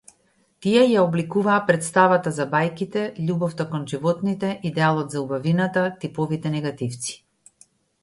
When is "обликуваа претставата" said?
1.07-2.33